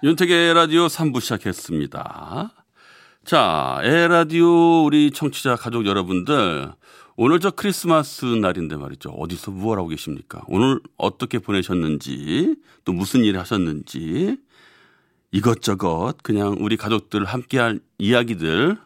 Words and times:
윤택의 0.00 0.54
라디오 0.54 0.86
3부 0.86 1.20
시작했습니다. 1.20 2.52
자, 3.24 3.80
에라디오 3.82 4.84
우리 4.84 5.10
청취자 5.10 5.56
가족 5.56 5.86
여러분들 5.86 6.70
오늘 7.16 7.40
저 7.40 7.50
크리스마스 7.50 8.24
날인데 8.24 8.76
말이죠. 8.76 9.10
어디서 9.10 9.50
무엇 9.50 9.76
하고 9.76 9.88
계십니까? 9.88 10.42
오늘 10.46 10.78
어떻게 10.96 11.40
보내셨는지 11.40 12.54
또 12.84 12.92
무슨 12.92 13.24
일 13.24 13.40
하셨는지 13.40 14.36
이것저것 15.32 16.14
그냥 16.22 16.56
우리 16.60 16.76
가족들 16.76 17.24
함께 17.24 17.58
할 17.58 17.80
이야기들 17.98 18.76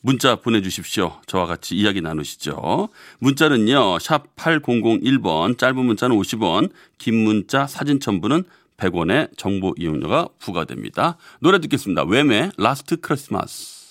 문자 0.00 0.36
보내주십시오. 0.36 1.20
저와 1.26 1.44
같이 1.44 1.76
이야기 1.76 2.00
나누시죠. 2.00 2.88
문자는요. 3.18 3.98
샵 3.98 4.34
8001번 4.36 5.58
짧은 5.58 5.76
문자는 5.84 6.16
50원 6.16 6.70
긴 6.96 7.22
문자 7.22 7.66
사진 7.66 8.00
첨부는 8.00 8.44
100원의 8.82 9.36
정보 9.36 9.74
이용료가 9.78 10.28
부과됩니다. 10.38 11.16
노래 11.40 11.60
듣겠습니다. 11.60 12.04
웸의 12.04 12.52
라스트 12.58 12.96
크리스마스. 13.00 13.81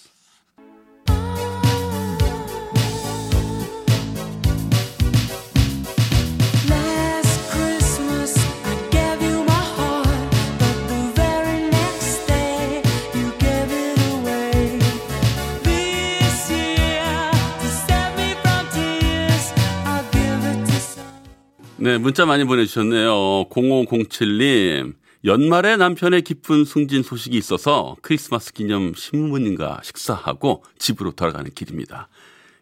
네, 21.82 21.98
문자 21.98 22.28
많이 22.28 22.44
보내주셨네요. 22.44 23.46
0507님. 23.50 24.94
연말에 25.26 25.78
남편의 25.78 26.22
기쁜 26.22 26.64
승진 26.66 27.02
소식이 27.02 27.36
있어서 27.38 27.96
크리스마스 28.04 28.54
기념 28.54 28.94
시부모님과 28.96 29.82
식사하고 29.84 30.64
집으로 30.78 31.12
돌아가는 31.12 31.50
길입니다. 31.50 32.08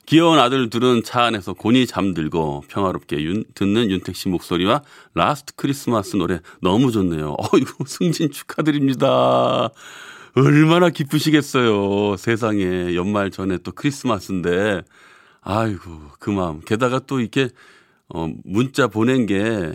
귀여운 0.06 0.40
아들 0.40 0.70
둘은 0.70 1.04
차 1.04 1.24
안에서 1.26 1.52
곤히 1.54 1.86
잠들고 1.86 2.64
평화롭게 2.70 3.22
윤- 3.24 3.44
듣는 3.56 3.92
윤택 3.92 4.16
씨 4.16 4.30
목소리와 4.30 4.84
Last 5.14 5.54
Christmas 5.56 6.16
노래 6.16 6.40
너무 6.62 6.92
좋네요. 6.94 7.36
어이구, 7.54 7.84
승진 7.88 8.32
축하드립니다. 8.32 9.70
얼마나 10.36 10.90
기쁘시겠어요. 10.90 12.16
세상에 12.18 12.96
연말 12.96 13.32
전에 13.32 13.58
또 13.58 13.72
크리스마스인데 13.74 14.82
아이고 15.42 16.12
그 16.20 16.30
마음. 16.30 16.62
게다가 16.62 17.00
또 17.00 17.20
이렇게 17.20 17.50
어 18.10 18.30
문자 18.44 18.88
보낸 18.88 19.26
게 19.26 19.74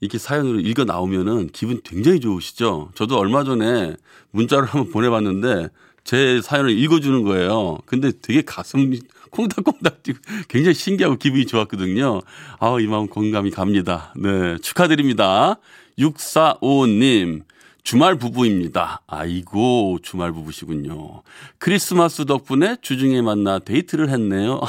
이렇게 0.00 0.18
사연으로 0.18 0.60
읽어 0.60 0.84
나오면은 0.84 1.48
기분 1.52 1.80
굉장히 1.82 2.20
좋으시죠. 2.20 2.90
저도 2.94 3.18
얼마 3.18 3.44
전에 3.44 3.96
문자를 4.30 4.66
한번 4.68 4.92
보내봤는데 4.92 5.68
제 6.04 6.40
사연을 6.40 6.70
읽어주는 6.70 7.22
거예요. 7.24 7.78
근데 7.86 8.12
되게 8.22 8.42
가슴이 8.42 9.00
콩닥콩닥 9.30 10.02
뛰고 10.02 10.18
굉장히 10.48 10.74
신기하고 10.74 11.16
기분이 11.16 11.46
좋았거든요. 11.46 12.22
아, 12.60 12.76
이 12.80 12.86
마음 12.86 13.08
공감이 13.08 13.50
갑니다. 13.50 14.14
네, 14.16 14.56
축하드립니다. 14.58 15.56
6455님. 15.98 17.42
주말 17.86 18.16
부부입니다. 18.16 19.02
아이고, 19.06 20.00
주말 20.02 20.32
부부시군요. 20.32 21.22
크리스마스 21.58 22.26
덕분에 22.26 22.78
주중에 22.82 23.22
만나 23.22 23.60
데이트를 23.60 24.08
했네요. 24.08 24.60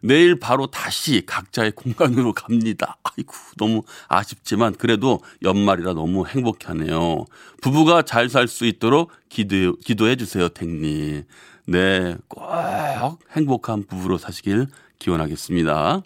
내일 0.00 0.40
바로 0.40 0.66
다시 0.66 1.26
각자의 1.26 1.72
공간으로 1.72 2.32
갑니다. 2.32 2.96
아이고, 3.02 3.34
너무 3.58 3.82
아쉽지만 4.08 4.74
그래도 4.76 5.20
연말이라 5.42 5.92
너무 5.92 6.26
행복해 6.26 6.68
하네요. 6.68 7.26
부부가 7.60 8.00
잘 8.00 8.30
살 8.30 8.48
수 8.48 8.64
있도록 8.64 9.12
기도, 9.28 9.76
기도해 9.76 10.16
주세요, 10.16 10.48
탱님. 10.48 11.24
네, 11.66 12.16
꼭 12.26 13.18
행복한 13.36 13.84
부부로 13.84 14.16
사시길 14.16 14.66
기원하겠습니다. 14.98 16.00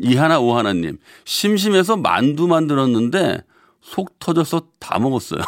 이하나 0.00 0.38
오하나님, 0.38 0.98
심심해서 1.24 1.96
만두 1.96 2.46
만들었는데 2.46 3.40
속 3.86 4.18
터져서 4.18 4.68
다 4.80 4.98
먹었어요. 4.98 5.40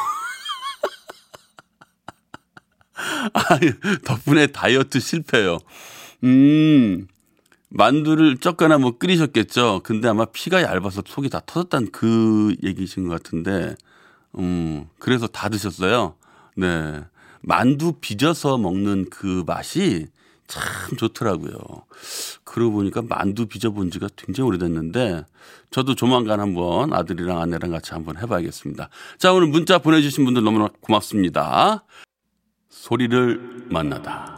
아, 3.35 3.59
덕분에 4.05 4.47
다이어트 4.49 5.01
실패요. 5.01 5.59
음, 6.23 7.09
만두를 7.69 8.39
쩍거나 8.39 8.79
뭐 8.79 8.97
끓이셨겠죠. 8.97 9.81
근데 9.83 10.09
아마 10.09 10.25
피가 10.25 10.63
얇아서 10.63 11.03
속이 11.05 11.31
다 11.31 11.41
터졌다는 11.45 11.91
그 11.91 12.55
얘기신 12.63 13.09
것 13.09 13.23
같은데, 13.23 13.75
음, 14.39 14.87
그래서 15.01 15.27
다 15.27 15.49
드셨어요. 15.49 16.15
네. 16.57 17.03
만두 17.41 17.95
빚어서 18.01 18.57
먹는 18.57 19.11
그 19.11 19.43
맛이 19.47 20.07
참 20.49 20.97
좋더라고요. 20.97 21.59
그러고 22.45 22.73
보니까 22.73 23.03
만두 23.03 23.47
빚어본 23.47 23.91
지가 23.91 24.09
굉장히 24.17 24.49
오래됐는데 24.49 25.25
저도 25.71 25.95
조만간 25.95 26.41
한번 26.41 26.93
아들이랑 26.93 27.41
아내랑 27.41 27.71
같이 27.71 27.93
한번 27.93 28.17
해봐야겠습니다. 28.17 28.89
자, 29.19 29.33
오늘 29.33 29.49
문자 29.49 29.79
보내주신 29.79 30.25
분들 30.25 30.43
너무나 30.43 30.69
고맙습니다. 30.81 31.85
소리를 32.71 33.67
만나다. 33.69 34.38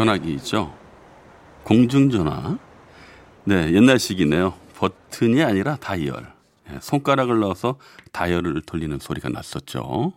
전화기 0.00 0.32
있죠? 0.36 0.74
공중전화. 1.64 2.56
네, 3.44 3.70
옛날식이네요. 3.70 4.54
버튼이 4.74 5.42
아니라 5.44 5.76
다이얼. 5.76 6.26
예, 6.72 6.78
손가락을 6.80 7.40
넣어서 7.40 7.76
다이얼을 8.10 8.62
돌리는 8.62 8.98
소리가 8.98 9.28
났었죠. 9.28 10.14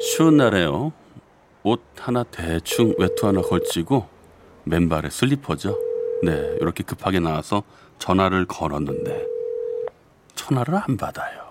추운 0.00 0.36
날에요. 0.36 0.92
옷 1.62 1.80
하나 1.96 2.24
대충 2.24 2.92
외투 2.98 3.28
하나 3.28 3.40
걸치고 3.40 4.08
맨발에 4.64 5.08
슬리퍼죠. 5.08 5.91
네, 6.22 6.56
이렇게 6.60 6.84
급하게 6.84 7.18
나와서 7.18 7.64
전화를 7.98 8.46
걸었는데 8.46 9.26
전화를 10.34 10.76
안 10.76 10.96
받아요. 10.96 11.42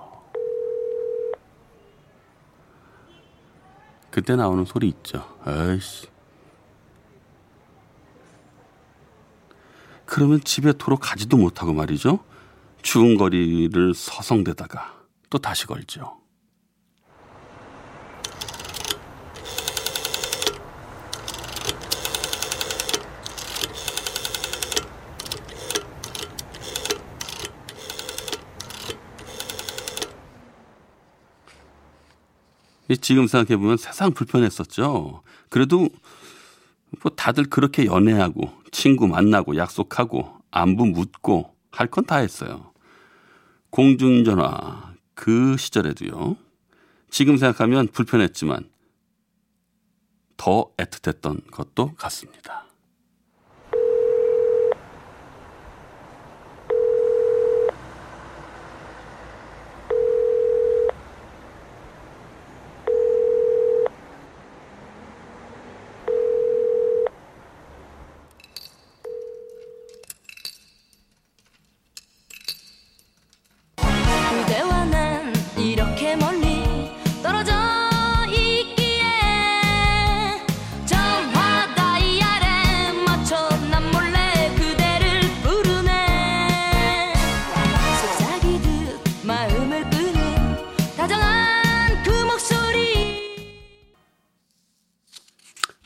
그때 4.09 4.35
나오는 4.35 4.65
소리 4.65 4.88
있죠. 4.89 5.25
에이씨. 5.47 6.07
그러면 10.06 10.41
집에 10.44 10.73
도로 10.73 10.97
가지도 10.97 11.38
못하고 11.38 11.73
말이죠. 11.73 12.19
추운 12.81 13.18
거리를 13.18 13.94
서성대다가 13.94 15.01
또 15.29 15.38
다시 15.38 15.65
걸죠. 15.65 16.20
지금 32.98 33.28
생각해 33.28 33.58
보면 33.58 33.78
세상 33.78 34.12
불편했었죠. 34.12 35.24
그래도 35.50 35.90
뭐 37.02 37.12
다들 37.16 37.46
그렇게 37.46 37.86
연애하고 37.86 38.52
친구 38.72 39.08
만나고 39.08 39.56
약속하고 39.58 40.42
안부 40.52 40.86
묻고 40.88 41.56
할 41.72 41.88
건 41.88 42.06
다 42.06 42.18
했어요. 42.18 42.74
공중전화 43.70 44.94
그 45.16 45.56
시절에도요. 45.58 46.36
지금 47.10 47.38
생각하면 47.38 47.88
불편했지만 47.88 48.70
더 50.38 50.72
애틋했던 50.78 51.52
것도 51.52 51.94
같습니다. 51.96 52.66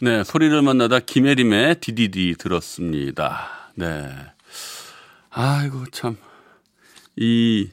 네, 0.06 0.24
소리를 0.24 0.62
만나다 0.62 1.00
김혜림의 1.00 1.80
디디디 1.80 2.36
들었습니다. 2.38 3.72
네. 3.74 4.08
아이고, 5.32 5.86
참. 5.92 6.16
이, 7.16 7.72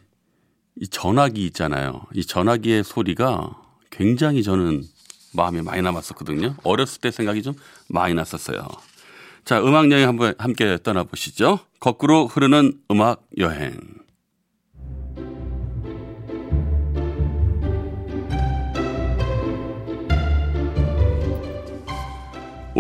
이 0.77 0.89
전화기 0.89 1.45
있잖아요. 1.49 2.07
이 2.15 2.25
전화기의 2.25 2.85
소리가 2.85 3.55
굉장히 3.91 4.43
저는 4.43 4.83
마음에 5.35 5.61
많이 5.61 5.83
남았었거든요. 5.83 6.55
어렸을 6.63 7.03
때 7.03 7.11
생각이 7.11 7.43
좀 7.43 7.53
많이 7.91 8.15
났었어요. 8.15 8.67
자, 9.45 9.61
음악 9.61 9.91
여행 9.91 10.09
한번 10.09 10.35
함께 10.39 10.79
떠나보시죠. 10.83 11.59
거꾸로 11.81 12.27
흐르는 12.29 12.81
음악 12.91 13.27
여행. 13.37 13.77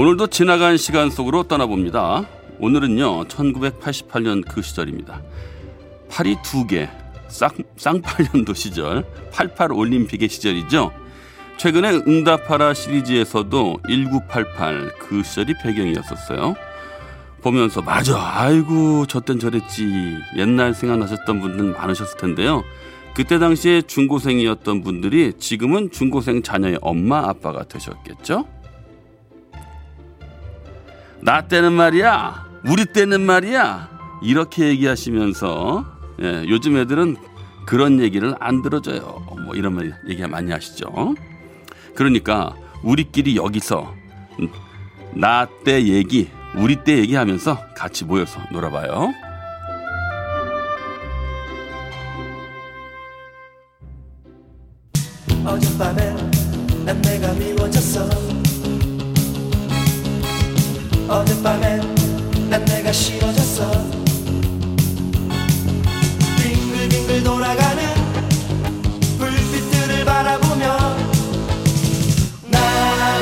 오늘도 0.03 0.27
지나간 0.27 0.77
시간 0.79 1.11
속으로 1.11 1.45
떠나봅니다. 1.45 2.27
오늘은요, 2.59 3.27
1988년 3.27 4.43
그 4.49 4.61
시절입니다. 4.61 5.23
팔이 6.11 6.39
두 6.43 6.67
개, 6.67 6.89
쌍, 7.29 7.53
쌍팔년도 7.77 8.53
시절, 8.53 9.05
88 9.33 9.71
올림픽의 9.71 10.29
시절이죠. 10.29 10.91
최근에 11.57 12.03
응답하라 12.09 12.75
시리즈에서도 12.75 13.79
1988 13.89 14.95
그 14.99 15.23
시절이 15.23 15.55
배경이었었어요. 15.63 16.57
보면서 17.41 17.81
맞아, 17.81 18.19
아이고 18.19 19.07
저땐 19.07 19.39
저랬지 19.39 20.17
옛날 20.37 20.75
생각나셨던 20.75 21.41
분들 21.41 21.75
많으셨을 21.75 22.19
텐데요. 22.19 22.65
그때 23.15 23.39
당시에 23.39 23.83
중고생이었던 23.83 24.83
분들이 24.83 25.33
지금은 25.39 25.93
중고생 25.93 26.43
자녀의 26.43 26.81
엄마 26.81 27.19
아빠가 27.29 27.63
되셨겠죠? 27.63 28.62
나 31.23 31.43
때는 31.43 31.73
말이야, 31.73 32.47
우리 32.67 32.85
때는 32.85 33.21
말이야, 33.21 33.89
이렇게 34.23 34.69
얘기하시면서 34.69 35.85
예, 36.21 36.45
요즘 36.49 36.77
애들은 36.77 37.17
그런 37.67 38.01
얘기를 38.01 38.35
안 38.41 38.63
들어줘요. 38.63 39.25
뭐 39.45 39.55
이런 39.55 39.75
말 39.75 39.93
얘기 40.09 40.27
많이 40.27 40.51
하시죠. 40.51 41.15
그러니까 41.95 42.55
우리끼리 42.83 43.37
여기서 43.37 43.95
나 45.15 45.47
때 45.65 45.85
얘기, 45.85 46.29
우리 46.57 46.77
때 46.77 46.99
얘기하면서 46.99 47.59
같이 47.77 48.05
모여서 48.05 48.41
놀아봐요. 48.51 49.13
어젯밤에 55.45 56.15
난 56.85 57.01
내가 57.03 57.33
미워졌어 57.35 58.42
어젯밤에 61.12 61.76
난 62.49 62.64
내가 62.64 62.91
싫어졌어. 62.91 63.70
빙글빙글 66.43 67.23
돌아가는 67.23 67.94
불빛들을 69.19 70.05
바라보며 70.06 70.97
나 72.49 72.59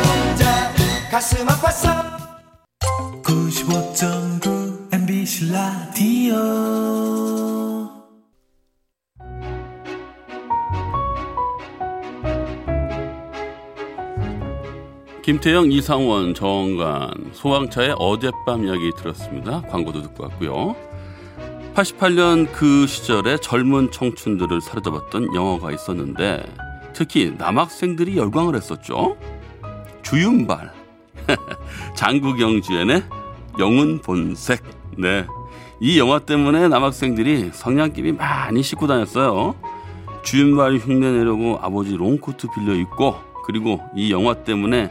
혼자 0.05 0.73
가슴 1.11 1.45
아팠어 1.47 2.20
김태영, 15.31 15.71
이상원, 15.71 16.35
정관, 16.35 17.13
소왕차의 17.35 17.95
어젯밤 18.01 18.67
이야기 18.67 18.91
들었습니다. 18.97 19.63
광고도 19.71 20.03
듣고 20.03 20.25
왔고요. 20.25 20.75
88년 21.73 22.51
그 22.51 22.89
시절에 22.89 23.37
젊은 23.37 23.93
청춘들을 23.93 24.61
사로잡았던 24.61 25.33
영화가 25.33 25.71
있었는데 25.71 26.43
특히 26.95 27.33
남학생들이 27.39 28.17
열광을 28.17 28.57
했었죠. 28.57 29.17
주윤발, 30.03 30.73
장국영 31.95 32.61
주연의 32.63 33.05
영혼 33.61 34.01
본색. 34.01 34.65
네. 34.99 35.27
이 35.79 35.97
영화 36.01 36.19
때문에 36.19 36.67
남학생들이 36.67 37.51
성냥개비 37.53 38.15
많이 38.15 38.65
싣고 38.65 38.89
다녔어요. 38.89 39.55
주윤발 40.25 40.79
흉내 40.79 41.13
내려고 41.13 41.57
아버지 41.63 41.97
롱코트 41.97 42.49
빌려 42.53 42.75
입고 42.75 43.15
그리고 43.47 43.81
이 43.95 44.11
영화 44.11 44.35
때문에 44.35 44.91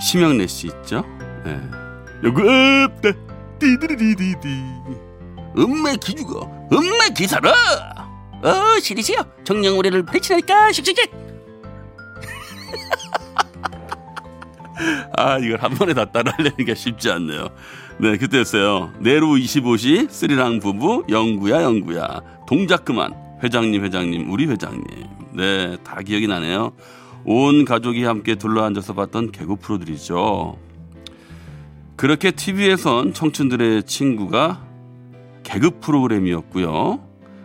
심영래 0.00 0.46
씨 0.46 0.68
있죠? 0.68 1.04
네. 1.44 1.60
요거 2.24 2.42
없다. 2.84 3.10
띠디리디디. 3.58 4.48
음메 5.56 5.96
기주가 5.96 6.40
음메 6.72 7.10
기사라 7.16 7.52
어 8.42 8.80
시리시여 8.80 9.24
정령우리를 9.44 10.04
배치하니까 10.06 10.72
씩씩씩 10.72 11.12
아, 15.16 15.38
이걸 15.38 15.62
한 15.62 15.72
번에 15.74 15.94
다 15.94 16.04
따라하려니까 16.06 16.74
쉽지 16.74 17.08
않네요. 17.12 17.50
네, 17.98 18.16
그때였어요. 18.16 18.92
내루 18.98 19.28
25시, 19.34 20.10
스리랑 20.10 20.58
부부, 20.58 21.04
영구야, 21.08 21.62
영구야. 21.62 22.20
동작 22.48 22.84
그만. 22.84 23.14
회장님, 23.44 23.84
회장님, 23.84 24.28
우리 24.32 24.46
회장님. 24.46 24.84
네, 25.34 25.76
다 25.84 26.00
기억이 26.02 26.26
나네요. 26.26 26.72
온 27.24 27.64
가족이 27.64 28.04
함께 28.04 28.34
둘러앉아서 28.34 28.94
봤던 28.94 29.32
개그 29.32 29.56
프로들이죠. 29.56 30.58
그렇게 31.96 32.30
TV에선 32.30 33.14
청춘들의 33.14 33.84
친구가 33.84 34.62
개그 35.42 35.78
프로그램이었고요. 35.80 37.00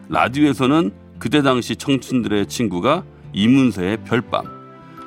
라디오에서는 0.09 0.91
그때 1.19 1.41
당시 1.41 1.75
청춘들의 1.75 2.47
친구가 2.47 3.03
이문세의 3.33 4.03
별밤. 4.05 4.45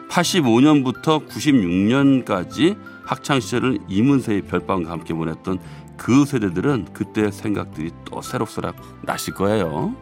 85년부터 0.08 1.26
96년까지 1.26 2.76
학창 3.04 3.40
시절을 3.40 3.78
이문세의 3.88 4.42
별밤과 4.42 4.90
함께 4.90 5.14
보냈던 5.14 5.58
그 5.96 6.24
세대들은 6.24 6.88
그때 6.92 7.30
생각들이 7.30 7.90
또 8.04 8.22
새록새록 8.22 8.76
나실 9.02 9.34
거예요. 9.34 9.94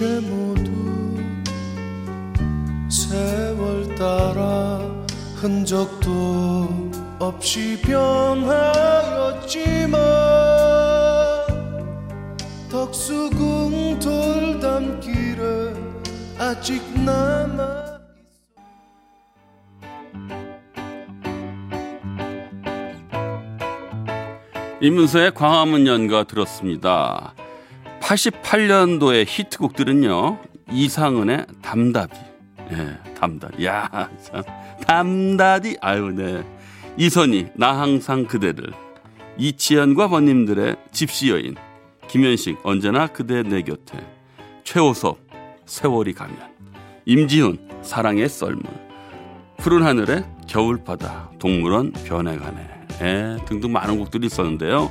이제 0.00 0.18
모두 0.20 0.70
세월 2.88 3.94
따라 3.96 4.80
흔적도 5.36 6.90
없이 7.18 7.78
변하였지만 7.82 8.40
덕수궁 12.70 13.98
돌담길에 13.98 15.74
아직 16.38 16.82
남아 17.04 18.00
이문세의 24.80 25.34
광화문 25.34 25.86
연가 25.86 26.24
들었습니다. 26.24 27.34
88년도의 28.10 29.24
히트곡들은요. 29.28 30.38
이상은의 30.72 31.46
담다디. 31.62 32.14
예, 32.72 32.98
담다디. 33.14 33.64
야, 33.66 34.10
참. 34.20 34.42
담다디. 34.84 35.76
아유, 35.80 36.10
네. 36.10 36.42
이선희, 36.96 37.50
나 37.54 37.78
항상 37.78 38.26
그대를. 38.26 38.72
이치현과 39.38 40.08
번님들의 40.08 40.76
집시 40.90 41.30
여인. 41.30 41.54
김현식, 42.08 42.58
언제나 42.64 43.06
그대 43.06 43.44
내 43.44 43.62
곁에. 43.62 43.98
최호섭, 44.64 45.18
세월이 45.66 46.14
가면. 46.14 46.36
임지훈, 47.06 47.58
사랑의 47.82 48.28
썰물. 48.28 48.64
푸른 49.58 49.84
하늘에 49.84 50.24
겨울바다, 50.48 51.30
동물원 51.38 51.92
변해가네. 51.92 52.70
예, 53.02 53.36
등등 53.46 53.70
많은 53.70 53.98
곡들이 53.98 54.26
있었는데요. 54.26 54.90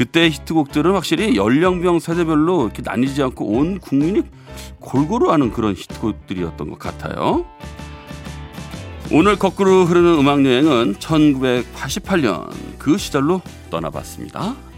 그때 0.00 0.30
히트곡들은 0.30 0.92
확실히 0.92 1.36
연령별 1.36 2.00
세대별로 2.00 2.64
이렇게 2.64 2.80
나뉘지 2.80 3.22
않고 3.22 3.44
온 3.44 3.78
국민이 3.78 4.22
골고루 4.78 5.30
아는 5.30 5.52
그런 5.52 5.74
히트곡들이었던 5.74 6.70
것 6.70 6.78
같아요. 6.78 7.44
오늘 9.12 9.36
거꾸로 9.36 9.84
흐르는 9.84 10.18
음악 10.18 10.42
여행은 10.42 10.94
1988년 10.94 12.50
그 12.78 12.96
시절로 12.96 13.42
떠나봤습니다. 13.68 14.69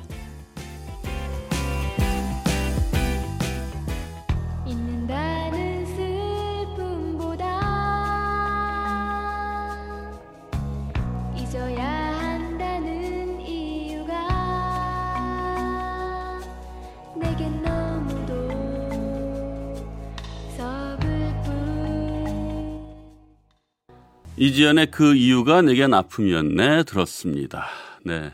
이지연의 24.42 24.90
그 24.90 25.14
이유가 25.14 25.62
내겐 25.62 25.94
아픔이었네 25.94 26.82
들었습니다. 26.82 27.68
네. 28.04 28.32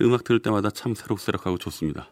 음악 0.00 0.24
들을 0.24 0.40
때마다 0.40 0.70
참 0.70 0.94
새록새록하고 0.94 1.58
좋습니다. 1.58 2.10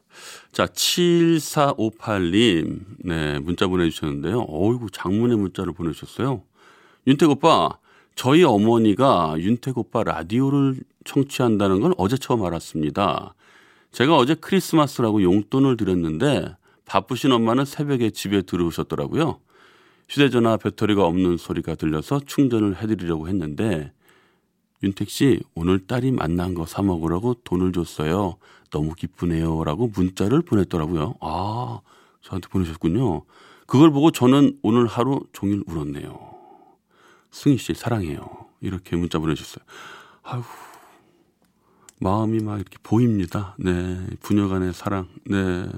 자, 0.52 0.66
7458님, 0.66 2.80
네, 2.98 3.38
문자 3.38 3.68
보내주셨는데요. 3.68 4.44
어이구, 4.46 4.90
장문의 4.92 5.38
문자를 5.38 5.72
보내주셨어요. 5.72 6.42
윤택 7.06 7.30
오빠, 7.30 7.78
저희 8.16 8.44
어머니가 8.44 9.36
윤택 9.38 9.78
오빠 9.78 10.04
라디오를 10.04 10.76
청취한다는 11.04 11.80
건 11.80 11.94
어제 11.96 12.18
처음 12.18 12.44
알았습니다. 12.44 13.34
제가 13.92 14.14
어제 14.14 14.34
크리스마스라고 14.34 15.22
용돈을 15.22 15.78
드렸는데 15.78 16.54
바쁘신 16.84 17.32
엄마는 17.32 17.64
새벽에 17.64 18.10
집에 18.10 18.42
들어오셨더라고요. 18.42 19.40
휴대전화 20.10 20.56
배터리가 20.56 21.06
없는 21.06 21.36
소리가 21.36 21.76
들려서 21.76 22.20
충전을 22.26 22.82
해드리려고 22.82 23.28
했는데 23.28 23.92
윤택 24.82 25.08
씨 25.08 25.40
오늘 25.54 25.86
딸이 25.86 26.10
만난 26.10 26.52
거 26.54 26.64
사 26.66 26.82
먹으라고 26.82 27.34
돈을 27.44 27.72
줬어요. 27.72 28.36
너무 28.70 28.94
기쁘네요라고 28.94 29.92
문자를 29.94 30.42
보냈더라고요. 30.42 31.14
아 31.20 31.80
저한테 32.22 32.48
보내셨군요. 32.48 33.22
그걸 33.66 33.92
보고 33.92 34.10
저는 34.10 34.58
오늘 34.62 34.86
하루 34.86 35.20
종일 35.32 35.62
울었네요. 35.68 36.18
승희 37.30 37.56
씨 37.58 37.74
사랑해요. 37.74 38.46
이렇게 38.60 38.96
문자 38.96 39.20
보내주셨어요. 39.20 39.64
아유 40.24 40.42
마음이 42.00 42.42
막 42.42 42.56
이렇게 42.56 42.78
보입니다. 42.82 43.54
네 43.60 44.06
부녀간의 44.20 44.72
사랑. 44.72 45.06
네 45.24 45.68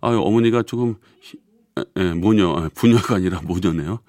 아유 0.00 0.18
어머니가 0.20 0.62
조금 0.64 0.96
히- 1.76 1.82
에, 1.96 2.02
에, 2.10 2.14
모녀 2.14 2.50
아, 2.54 2.68
부녀가 2.74 3.16
아니라 3.16 3.40
모녀네요. 3.42 4.00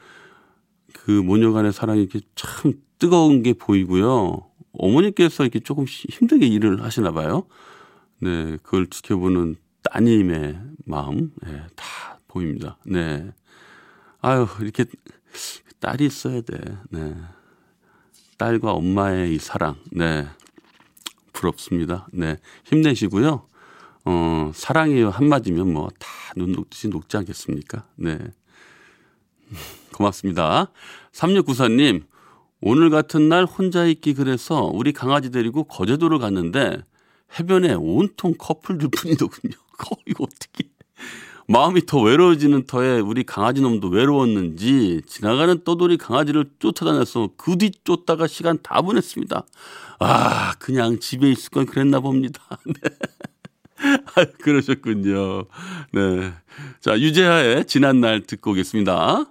그 0.93 1.11
모녀 1.11 1.51
간의 1.51 1.71
사랑이 1.73 2.01
이렇게 2.01 2.21
참 2.35 2.73
뜨거운 2.99 3.43
게 3.43 3.53
보이고요. 3.53 4.49
어머니께서 4.73 5.43
이렇게 5.43 5.59
조금 5.59 5.85
시- 5.85 6.07
힘들게 6.09 6.45
일을 6.47 6.83
하시나 6.83 7.11
봐요. 7.11 7.45
네, 8.19 8.57
그걸 8.63 8.87
지켜보는 8.87 9.55
따님의 9.83 10.59
마음, 10.85 11.31
네, 11.45 11.63
다 11.75 12.19
보입니다. 12.27 12.77
네. 12.85 13.31
아유, 14.21 14.47
이렇게 14.61 14.85
딸이 15.79 16.05
있어야 16.05 16.41
돼. 16.41 16.57
네. 16.89 17.15
딸과 18.37 18.71
엄마의 18.71 19.35
이 19.35 19.37
사랑, 19.39 19.75
네. 19.91 20.27
부럽습니다. 21.33 22.07
네. 22.11 22.37
힘내시고요. 22.65 23.47
어, 24.05 24.51
사랑해요 24.53 25.09
한마디면 25.09 25.71
뭐 25.73 25.89
다 25.99 26.07
눈 26.35 26.51
녹듯이 26.51 26.89
녹지 26.89 27.15
않겠습니까? 27.17 27.87
네. 27.95 28.19
고맙습니다. 29.93 30.71
3694님, 31.13 32.03
오늘 32.61 32.89
같은 32.89 33.29
날 33.29 33.45
혼자 33.45 33.85
있기 33.85 34.13
그래서 34.13 34.63
우리 34.65 34.91
강아지 34.91 35.31
데리고 35.31 35.63
거제도를 35.63 36.19
갔는데 36.19 36.83
해변에 37.39 37.73
온통 37.73 38.33
커플들 38.37 38.89
뿐이더군요. 38.89 39.53
거 39.77 39.95
이거 40.07 40.25
어떻게. 40.25 40.69
마음이 41.47 41.85
더 41.85 42.01
외로워지는 42.01 42.65
터에 42.65 42.99
우리 42.99 43.23
강아지 43.23 43.61
놈도 43.61 43.89
외로웠는지 43.89 45.03
지나가는 45.07 45.63
떠돌이 45.63 45.97
강아지를 45.97 46.51
쫓아다녀서 46.59 47.29
그 47.37 47.57
뒤 47.57 47.71
쫓다가 47.83 48.27
시간 48.27 48.57
다 48.63 48.81
보냈습니다. 48.81 49.45
아, 49.99 50.53
그냥 50.59 50.99
집에 50.99 51.31
있을 51.31 51.51
건 51.51 51.65
그랬나 51.67 51.99
봅니다. 52.01 52.41
네. 52.65 52.73
아, 54.15 54.25
그러셨군요. 54.41 55.45
네. 55.91 56.33
자, 56.79 56.97
유재하의 56.97 57.65
지난 57.65 57.99
날 57.99 58.21
듣고 58.21 58.51
오겠습니다. 58.51 59.25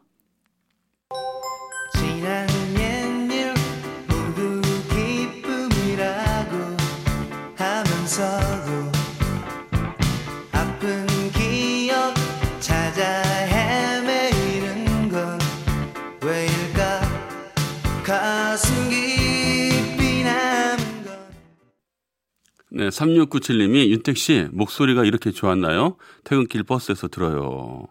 3697님이 22.94 23.88
윤택 23.88 24.16
씨 24.16 24.46
목소리가 24.52 25.04
이렇게 25.04 25.30
좋았나요? 25.30 25.96
퇴근길 26.24 26.62
버스에서 26.62 27.08
들어요. 27.08 27.86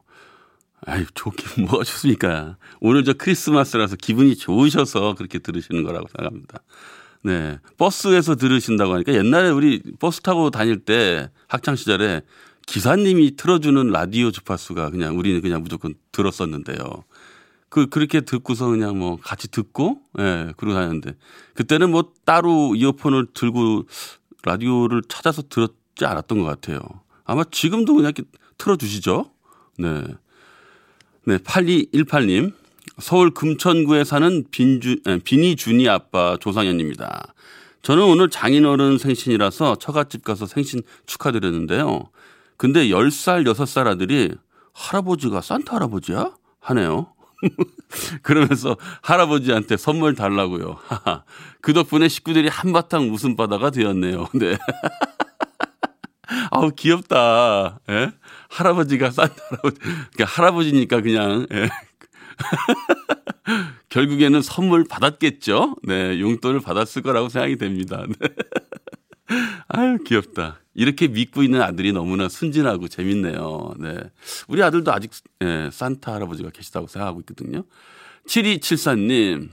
아유, 0.86 1.05
좋긴 1.13 1.65
뭐가 1.67 1.83
좋습니까? 1.83 2.57
오늘 2.79 3.03
저 3.03 3.13
크리스마스라서 3.13 3.95
기분이 3.95 4.36
좋으셔서 4.36 5.15
그렇게 5.15 5.39
들으시는 5.39 5.83
거라고 5.83 6.07
생각합니다. 6.15 6.60
네. 7.24 7.60
버스에서 7.77 8.36
들으신다고 8.36 8.93
하니까 8.93 9.13
옛날에 9.13 9.50
우리 9.50 9.81
버스 10.00 10.22
타고 10.22 10.50
다닐 10.50 10.79
때 10.79 11.29
학창 11.48 11.75
시절에 11.75 12.22
기사님이 12.65 13.36
틀어주는 13.36 13.88
라디오 13.88 14.31
주파수가 14.31 14.89
그냥 14.89 15.17
우리는 15.17 15.41
그냥 15.41 15.63
무조건 15.63 15.95
들었었는데요. 16.12 17.03
그, 17.74 17.88
그렇게 17.88 18.22
듣고서 18.22 18.67
그냥 18.67 19.00
뭐 19.00 19.17
같이 19.17 19.50
듣고, 19.50 20.00
예, 20.19 20.53
그러고 20.57 20.75
다녔는데 20.75 21.15
그때는 21.55 21.89
뭐 21.89 22.12
따로 22.24 22.75
이어폰을 22.75 23.27
들고 23.33 23.86
라디오를 24.43 25.01
찾아서 25.07 25.41
들었지 25.43 26.05
않았던 26.05 26.39
것 26.39 26.45
같아요. 26.45 26.79
아마 27.25 27.43
지금도 27.50 27.95
그냥 27.95 28.12
이렇게 28.15 28.29
틀어주시죠? 28.57 29.31
네. 29.79 30.03
네, 31.25 31.38
8218님. 31.38 32.53
서울 33.00 33.31
금천구에 33.31 34.03
사는 34.03 34.43
빈주, 34.51 34.97
에, 35.07 35.17
비니 35.19 35.55
준이 35.55 35.89
아빠 35.89 36.38
조상현입니다. 36.39 37.33
저는 37.81 38.03
오늘 38.03 38.29
장인어른 38.29 38.97
생신이라서 38.97 39.77
처갓집 39.77 40.23
가서 40.23 40.45
생신 40.45 40.83
축하드렸는데요. 41.05 42.03
근데 42.57 42.88
10살, 42.89 43.45
6살 43.51 43.88
아들이 43.88 44.31
할아버지가 44.73 45.41
산타 45.41 45.75
할아버지야? 45.75 46.35
하네요. 46.59 47.12
그러면서 48.21 48.77
할아버지한테 49.01 49.77
선물 49.77 50.15
달라고요. 50.15 50.77
그 51.62 51.73
덕분에 51.73 52.07
식구들이 52.07 52.47
한바탕 52.47 53.09
웃음바다가 53.12 53.69
되었네요. 53.69 54.27
네. 54.35 54.57
아우 56.51 56.71
귀엽다. 56.71 57.79
예? 57.89 58.12
할아버지가 58.50 59.12
산타 59.12 59.35
할아버지. 59.50 59.79
그러니까 59.79 60.25
할아버지니까 60.25 61.01
그냥 61.01 61.47
예. 61.53 61.69
결국에는 63.89 64.41
선물 64.41 64.85
받았겠죠. 64.85 65.75
네, 65.83 66.19
용돈을 66.19 66.62
받았을 66.62 67.01
거라고 67.01 67.29
생각이 67.29 67.57
됩니다. 67.57 68.03
네. 68.07 68.29
아유 69.68 69.98
귀엽다. 70.03 70.60
이렇게 70.74 71.08
믿고 71.08 71.44
있는 71.44 71.62
아들이 71.62 71.94
너무나 71.94 72.27
순진하고 72.27 72.88
재밌네요. 72.88 73.74
네, 73.80 73.98
우리 74.48 74.63
아들도 74.63 74.92
아직 74.92 75.12
예, 75.44 75.70
산타 75.72 76.13
할아버지가 76.13 76.50
계시다고 76.50 76.88
생각하고 76.88 77.22
있거든요. 77.22 77.63
7274님 78.27 79.50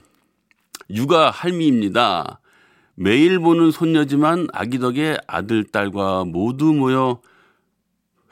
육아 0.90 1.30
할미입니다. 1.30 2.40
매일 2.94 3.38
보는 3.38 3.70
손녀지만 3.70 4.48
아기 4.52 4.78
덕에 4.78 5.16
아들, 5.26 5.64
딸과 5.64 6.24
모두 6.24 6.72
모여 6.74 7.20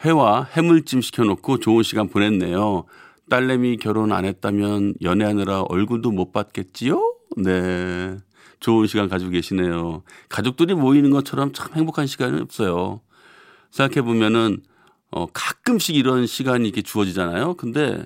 회와 0.04 0.44
해물찜 0.44 1.00
시켜놓고 1.00 1.58
좋은 1.58 1.82
시간 1.82 2.08
보냈네요. 2.08 2.84
딸내미 3.30 3.78
결혼 3.78 4.12
안 4.12 4.24
했다면 4.24 4.94
연애하느라 5.02 5.62
얼굴도 5.62 6.10
못 6.10 6.32
봤겠지요? 6.32 7.14
네. 7.38 8.18
좋은 8.60 8.86
시간 8.86 9.08
가지고 9.08 9.30
계시네요. 9.30 10.02
가족들이 10.28 10.74
모이는 10.74 11.10
것처럼 11.10 11.52
참 11.52 11.72
행복한 11.74 12.06
시간은 12.06 12.42
없어요. 12.42 13.00
생각해 13.70 14.02
보면은, 14.02 14.62
어, 15.10 15.26
가끔씩 15.26 15.96
이런 15.96 16.26
시간이 16.26 16.66
이렇게 16.66 16.82
주어지잖아요. 16.82 17.54
근데, 17.54 18.04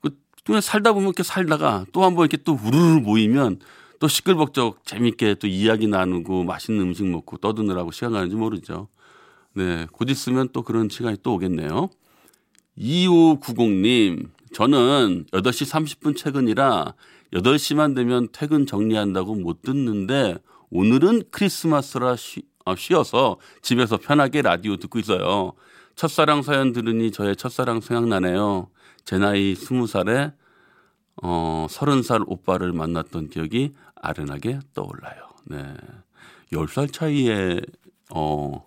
그 0.00 0.10
그냥 0.44 0.60
살다 0.60 0.92
보면 0.92 1.08
이렇게 1.08 1.22
살다가 1.22 1.86
또 1.92 2.04
한번 2.04 2.24
이렇게 2.24 2.36
또 2.42 2.58
우르르 2.60 3.00
모이면 3.00 3.60
또 3.98 4.08
시끌벅적 4.08 4.84
재밌게 4.84 5.36
또 5.36 5.46
이야기 5.46 5.86
나누고 5.86 6.44
맛있는 6.44 6.82
음식 6.82 7.04
먹고 7.06 7.38
떠드느라고 7.38 7.90
시간 7.92 8.12
가는지 8.12 8.36
모르죠. 8.36 8.88
네. 9.54 9.86
곧 9.92 10.10
있으면 10.10 10.48
또 10.52 10.62
그런 10.62 10.88
시간이 10.88 11.18
또 11.22 11.34
오겠네요. 11.34 11.88
2590님, 12.78 14.28
저는 14.56 15.26
8시 15.32 15.70
30분 15.70 16.18
퇴근이라 16.18 16.94
8시만 17.34 17.94
되면 17.94 18.26
퇴근 18.32 18.64
정리한다고 18.64 19.34
못 19.34 19.60
듣는데 19.60 20.38
오늘은 20.70 21.24
크리스마스라 21.30 22.16
쉬, 22.16 22.40
아, 22.64 22.74
쉬어서 22.74 23.36
집에서 23.60 23.98
편하게 23.98 24.40
라디오 24.40 24.78
듣고 24.78 24.98
있어요. 24.98 25.52
첫사랑 25.94 26.40
사연 26.40 26.72
들으니 26.72 27.10
저의 27.10 27.36
첫사랑 27.36 27.82
생각나네요. 27.82 28.70
제 29.04 29.18
나이 29.18 29.52
20살에 29.52 30.32
어, 31.22 31.66
30살 31.68 32.24
오빠를 32.26 32.72
만났던 32.72 33.28
기억이 33.28 33.74
아련하게 33.96 34.60
떠올라요. 34.72 35.28
네. 35.44 35.74
10살 36.54 36.90
차이에 36.94 37.60
어, 38.10 38.66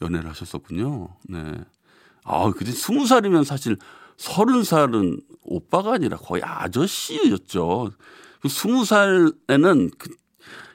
연애를 0.00 0.30
하셨었군요. 0.30 1.08
네. 1.28 1.54
아, 2.22 2.52
근데 2.56 2.70
20살이면 2.70 3.42
사실 3.42 3.76
30살은 4.18 5.22
오빠가 5.42 5.94
아니라 5.94 6.16
거의 6.16 6.42
아저씨였죠. 6.42 7.92
그 8.40 8.48
20살에는 8.48 9.90
그 9.98 10.10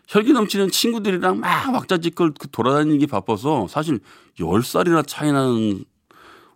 혈기 0.08 0.34
넘치는 0.34 0.72
친구들이랑 0.72 1.40
막 1.40 1.74
왁자지껄 1.74 2.34
그 2.40 2.50
돌아다니기 2.50 3.08
바빠서 3.08 3.68
사실 3.68 4.00
10살이나 4.40 5.06
차이 5.06 5.32
나는 5.32 5.86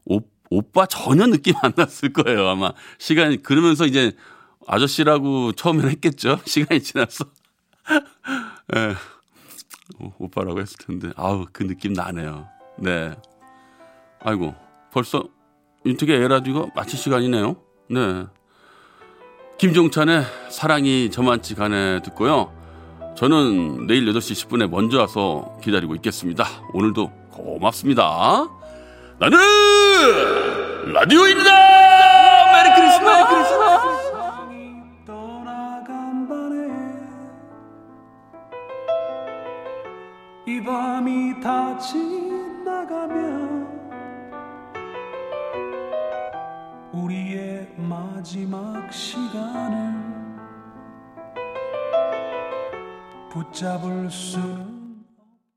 오, 0.06 0.22
오빠 0.50 0.86
전혀 0.86 1.28
느낌 1.28 1.54
안 1.62 1.74
났을 1.76 2.12
거예요. 2.14 2.48
아마 2.48 2.74
시간이 2.98 3.44
그러면서 3.44 3.86
이제 3.86 4.14
아저씨라고 4.68 5.52
처음에는 5.54 5.90
했겠죠. 5.92 6.40
시간이 6.46 6.82
지나서. 6.82 7.26
예. 8.76 8.96
오, 10.00 10.14
오빠라고 10.18 10.60
했을 10.60 10.78
텐데. 10.78 11.12
아우, 11.16 11.46
그 11.52 11.68
느낌 11.68 11.94
나네요. 11.94 12.48
네. 12.80 13.16
아이고, 14.20 14.56
벌써 14.92 15.28
윤택의 15.86 16.16
에라디오가 16.24 16.68
마칠 16.76 16.98
시간이네요. 16.98 17.56
네. 17.90 18.26
김종찬의 19.58 20.24
사랑이 20.50 21.10
저만치 21.12 21.56
가네 21.56 22.02
듣고요. 22.04 22.52
저는 23.16 23.88
내일 23.88 24.06
8시 24.06 24.48
10분에 24.48 24.70
먼저 24.70 25.00
와서 25.00 25.58
기다리고 25.64 25.96
있겠습니다. 25.96 26.46
오늘도 26.74 27.12
고맙습니다. 27.32 28.50
나는 29.20 29.38
라디오입니다! 30.94 31.52
메리 32.54 32.76
크리스마스! 32.76 34.12
떠나간 35.06 36.28
밤에 36.28 36.68
이 40.48 40.64
밤이 40.64 41.40
다 41.42 41.78
지나가면 41.78 43.53
우리의 47.14 47.68
마지막 47.78 48.92
시간을 48.92 49.94
붙잡을 53.30 54.10
수는 54.10 54.73